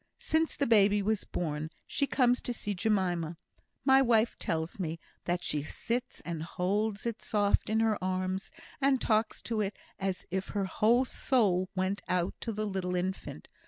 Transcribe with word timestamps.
Since 0.17 0.55
the 0.55 0.65
baby 0.65 1.03
was 1.03 1.25
born, 1.25 1.69
she 1.85 2.07
comes 2.07 2.41
to 2.41 2.53
see 2.55 2.73
Jemima. 2.73 3.37
My 3.85 4.01
wife 4.01 4.35
tells 4.39 4.79
me, 4.79 4.99
that 5.25 5.43
she 5.43 5.61
sits 5.61 6.21
and 6.25 6.41
holds 6.41 7.05
it 7.05 7.21
soft 7.21 7.69
in 7.69 7.81
her 7.81 8.03
arms, 8.03 8.49
and 8.81 8.99
talks 8.99 9.43
to 9.43 9.61
it 9.61 9.77
as 9.99 10.25
if 10.31 10.47
her 10.57 10.65
whole 10.65 11.05
soul 11.05 11.69
went 11.75 12.01
out 12.07 12.33
to 12.41 12.51
the 12.51 12.65
little 12.65 12.95
infant. 12.95 13.47